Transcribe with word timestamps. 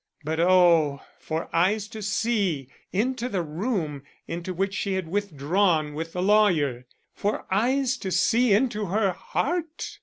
But 0.23 0.39
oh, 0.39 0.99
for 1.19 1.47
eyes 1.55 1.87
to 1.89 2.01
see 2.01 2.69
into 2.91 3.29
the 3.29 3.43
room 3.43 4.01
into 4.27 4.51
which 4.51 4.73
she 4.73 4.93
had 4.95 5.07
withdrawn 5.07 5.93
with 5.93 6.13
the 6.13 6.23
lawyer! 6.23 6.87
For 7.13 7.45
eyes 7.53 7.97
to 7.97 8.09
see 8.09 8.51
into 8.51 8.87
her 8.87 9.11
heart! 9.11 9.99